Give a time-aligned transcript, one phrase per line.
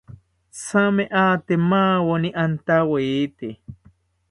[0.65, 3.49] Thame ate maweni antawete